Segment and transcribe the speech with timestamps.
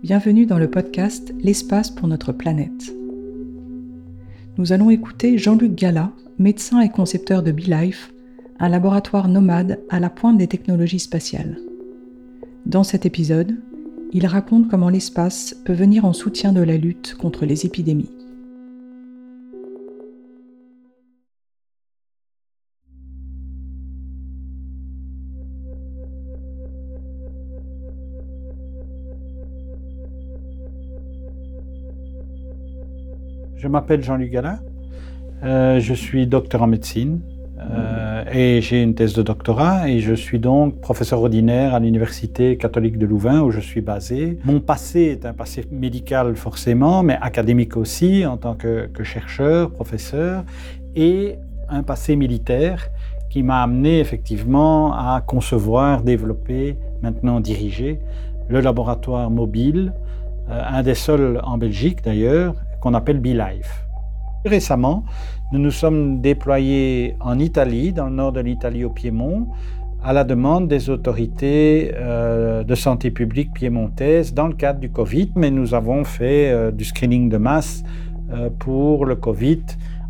[0.00, 2.94] Bienvenue dans le podcast L'espace pour notre planète.
[4.56, 8.12] Nous allons écouter Jean-Luc Gala, médecin et concepteur de BeLife,
[8.60, 11.58] un laboratoire nomade à la pointe des technologies spatiales.
[12.64, 13.56] Dans cet épisode,
[14.12, 18.17] il raconte comment l'espace peut venir en soutien de la lutte contre les épidémies.
[33.58, 34.60] Je m'appelle Jean-Luc Gallin,
[35.42, 37.18] euh, je suis docteur en médecine
[37.58, 42.56] euh, et j'ai une thèse de doctorat et je suis donc professeur ordinaire à l'Université
[42.56, 44.38] catholique de Louvain où je suis basé.
[44.44, 50.44] Mon passé est un passé médical forcément, mais académique aussi en tant que, chercheur, professeur
[50.94, 51.34] et
[51.68, 52.88] un passé militaire
[53.28, 57.98] qui m'a amené effectivement à concevoir, développer, maintenant diriger
[58.48, 59.92] le laboratoire mobile,
[60.48, 63.84] euh, un des seuls en Belgique d'ailleurs, qu'on appelle BeLife.
[64.44, 65.04] Récemment,
[65.52, 69.48] nous nous sommes déployés en Italie, dans le nord de l'Italie au Piémont,
[70.02, 75.32] à la demande des autorités euh, de santé publique piémontaises dans le cadre du Covid,
[75.34, 77.82] mais nous avons fait euh, du screening de masse
[78.32, 79.62] euh, pour le Covid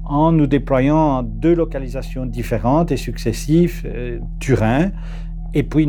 [0.04, 3.86] en nous déployant en deux localisations différentes et successives,
[4.40, 4.90] Turin
[5.52, 5.86] et puis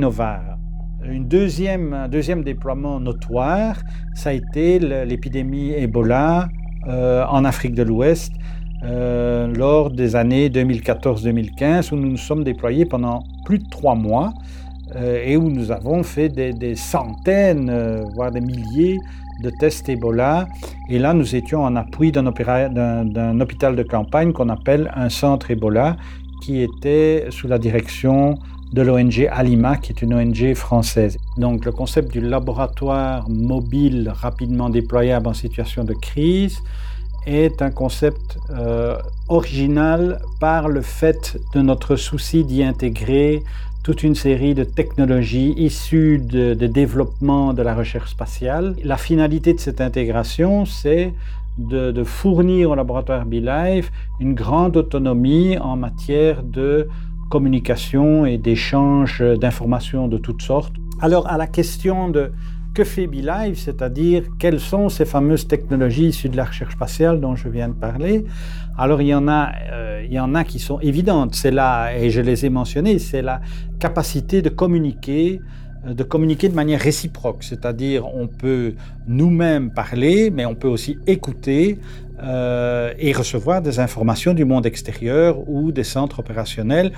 [1.20, 3.78] deuxième, un deuxième déploiement notoire,
[4.14, 6.50] ça a été l'épidémie Ebola
[6.90, 8.34] en Afrique de l'Ouest
[8.84, 14.34] euh, lors des années 2014-2015 où nous nous sommes déployés pendant plus de trois mois
[14.96, 17.70] euh, et où nous avons fait des, centaines,
[18.16, 18.98] voire des milliers
[19.44, 20.48] de tests Ebola.
[20.90, 25.98] Et là, nous étions en appui d'un hôpital de campagne qu'on appelle un centre Ebola
[26.42, 28.36] qui était sous la direction
[28.72, 31.18] de l'ONG Alima, qui est une ONG française.
[31.38, 36.60] Donc le concept du laboratoire mobile rapidement déployable en situation de crise
[37.26, 43.44] est un concept euh, original par le fait de notre souci d'y intégrer
[43.84, 48.76] toute une série de technologies issues de, développement de la recherche spatiale.
[48.84, 51.14] La finalité de cette intégration, c'est
[51.58, 56.88] de, de, fournir au laboratoire BeLife une grande autonomie en matière de
[57.30, 60.74] communication et d'échange d'informations de toutes sortes.
[61.02, 62.32] Alors à la question de
[62.74, 67.36] que fait BeLive, c'est-à-dire quelles sont ces fameuses technologies issues de la recherche spatiale dont
[67.36, 68.26] je viens de parler?
[68.78, 71.36] Alors il y en a, euh, il y en a qui sont évidentes.
[71.36, 73.42] C'est là, et je les ai mentionnées, c'est la
[73.80, 75.42] capacité de communiquer
[75.88, 78.74] euh, de communiquer de manière réciproque, c'est-à-dire on peut
[79.08, 81.80] nous-mêmes parler, mais on peut aussi écouter
[82.22, 86.92] euh, et recevoir des informations du monde extérieur ou des centres opérationnels,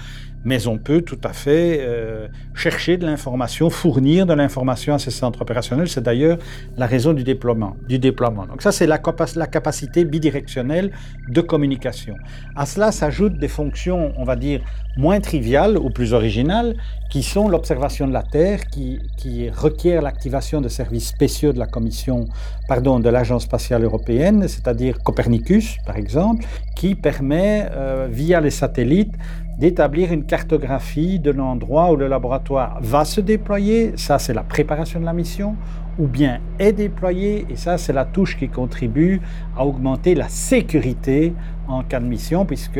[0.43, 5.11] mais on peut tout à fait euh, chercher de l'information, fournir de l'information à ces
[5.11, 5.87] centres opérationnels.
[5.87, 6.37] C'est d'ailleurs
[6.77, 7.75] la raison du déploiement.
[7.87, 8.45] Du déploiement.
[8.45, 10.91] Donc ça, c'est la, capacité bidirectionnelle
[11.29, 12.15] de communication.
[12.55, 14.61] À cela s'ajoutent des fonctions, on va dire,
[14.97, 16.75] moins triviales ou plus originales,
[17.09, 21.67] qui sont l'observation de la Terre, qui, qui requiert l'activation de services spéciaux de la
[21.67, 22.27] Commission,
[22.67, 29.13] pardon, de l'Agence spatiale européenne, c'est-à-dire Copernicus, par exemple, qui permet, euh, via les satellites,
[29.61, 33.91] d'établir une cartographie de l'endroit où le laboratoire va se déployer.
[33.97, 35.57] Ça, c'est la préparation de la mission,
[35.99, 39.19] ou bien est déployé, et ça, c'est la touche qui contribue
[39.57, 41.33] à augmenter la sécurité
[41.67, 42.79] en cas de mission, puisque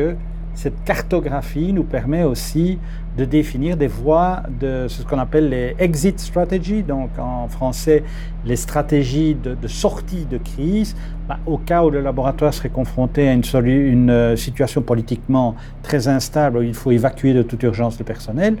[0.54, 2.78] cette cartographie nous permet aussi
[3.16, 8.02] de définir des voies de ce qu'on appelle les exit strategies, donc en français
[8.44, 10.96] les stratégies de, sortie de crise,
[11.28, 16.58] bah, au cas où le laboratoire serait confronté à une, euh, situation politiquement très instable,
[16.58, 18.56] où il faut évacuer de toute urgence le personnel.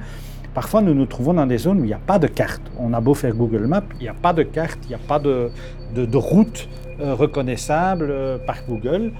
[0.54, 2.60] Parfois, nous nous trouvons dans des zones où il n'y a pas de carte.
[2.78, 4.98] On a beau faire Google Maps, il n'y a pas de carte, il n'y a
[4.98, 5.50] pas de,
[5.94, 6.68] de, route
[7.00, 9.12] euh, reconnaissable euh, par Google.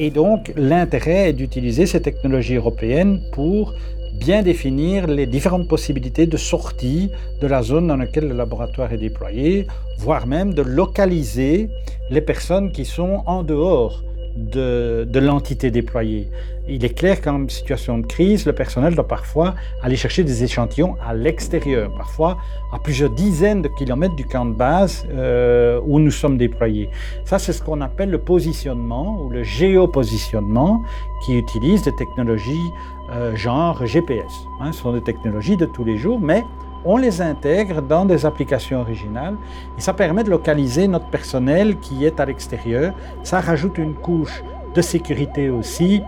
[0.00, 3.74] Et donc, l'intérêt est d'utiliser ces technologies européennes pour
[4.14, 7.10] bien définir les différentes possibilités de sortie
[7.40, 9.66] de la zone dans laquelle le laboratoire est déployé,
[9.98, 11.68] voire même de localiser
[12.10, 14.04] les personnes qui sont en dehors
[14.38, 16.28] de, l'entité déployée.
[16.68, 20.96] Il est clair qu'en situation de crise, le personnel doit parfois aller chercher des échantillons
[21.04, 22.38] à l'extérieur, parfois
[22.72, 26.90] à plusieurs dizaines de kilomètres du camp de base euh, où nous sommes déployés.
[27.24, 30.82] Ça, c'est ce qu'on appelle le positionnement ou le géopositionnement
[31.24, 32.70] qui utilise des technologies
[33.10, 34.30] euh, genre GPS.
[34.60, 34.72] Hein.
[34.72, 36.44] ce sont des technologies de tous les jours, mais
[36.88, 39.36] on les intègre dans des applications originales
[39.76, 42.94] et ça permet de localiser notre personnel qui est à l'extérieur.
[43.22, 44.42] Ça rajoute une couche
[44.74, 46.02] de sécurité aussi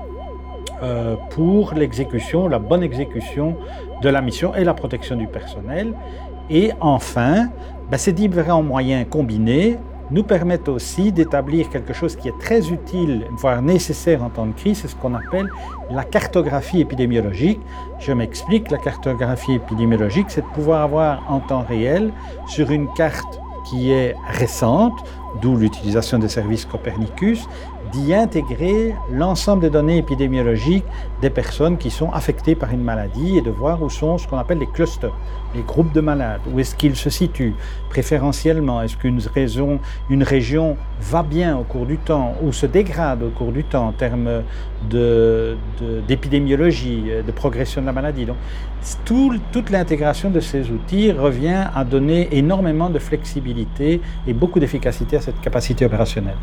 [0.82, 3.56] euh, pour l'exécution, la bonne exécution
[4.00, 5.92] de la mission et la protection du personnel.
[6.48, 7.50] Et enfin,
[7.90, 9.76] ben, ces différents moyens combinés
[10.10, 14.52] nous permettent aussi d'établir quelque chose qui est très utile, voire nécessaire en temps de
[14.52, 15.48] crise, c'est ce qu'on appelle
[15.90, 17.60] la cartographie épidémiologique.
[17.98, 22.12] Je m'explique, la cartographie épidémiologique, c'est de pouvoir avoir en temps réel,
[22.46, 24.98] sur une carte qui est récente,
[25.40, 27.48] d'où l'utilisation des services Copernicus,
[27.92, 30.84] d'y intégrer l'ensemble des données épidémiologiques
[31.20, 34.38] des personnes qui sont affectées par une maladie et de voir où sont ce qu'on
[34.38, 35.14] appelle les clusters,
[35.54, 37.54] les groupes de malades, où est-ce qu'ils se situent
[37.88, 39.20] préférentiellement, est-ce qu'une
[40.10, 43.88] une région va bien au cours du temps ou se dégrade au cours du temps
[43.88, 44.42] en termes
[44.88, 48.26] d'épidémiologie, de, de, progression de la maladie?
[48.26, 48.36] Donc,
[49.04, 55.16] tout, toute l'intégration de ces outils revient à donner énormément de flexibilité et beaucoup d'efficacité
[55.16, 56.36] à cette capacité opérationnelle.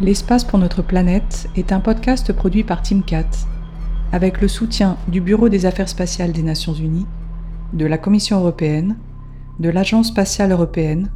[0.00, 3.30] L'espace pour notre planète est un podcast produit par TeamCat
[4.10, 7.06] avec le soutien du Bureau des Affaires spatiales des Nations Unies,
[7.72, 8.96] de la Commission européenne,
[9.60, 11.12] de l'Agence spatiale européenne,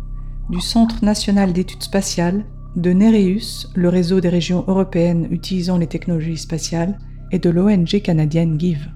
[0.49, 2.45] du Centre national d'études spatiales,
[2.77, 6.99] de Nereus, le réseau des régions européennes utilisant les technologies spatiales,
[7.33, 8.89] et de l'ONG canadienne GIVE.